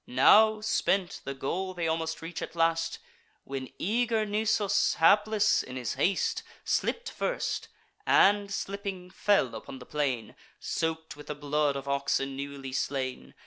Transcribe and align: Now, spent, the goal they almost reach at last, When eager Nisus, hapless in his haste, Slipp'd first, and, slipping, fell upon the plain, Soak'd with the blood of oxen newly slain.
Now, 0.07 0.61
spent, 0.61 1.21
the 1.25 1.35
goal 1.35 1.75
they 1.75 1.87
almost 1.87 2.23
reach 2.23 2.41
at 2.41 2.55
last, 2.55 2.97
When 3.43 3.71
eager 3.77 4.25
Nisus, 4.25 4.95
hapless 4.95 5.61
in 5.61 5.75
his 5.75 5.93
haste, 5.93 6.41
Slipp'd 6.65 7.07
first, 7.09 7.67
and, 8.07 8.51
slipping, 8.51 9.11
fell 9.11 9.53
upon 9.53 9.77
the 9.77 9.85
plain, 9.85 10.33
Soak'd 10.59 11.15
with 11.15 11.27
the 11.27 11.35
blood 11.35 11.75
of 11.75 11.87
oxen 11.87 12.35
newly 12.35 12.73
slain. 12.73 13.35